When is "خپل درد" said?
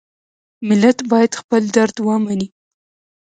1.41-1.95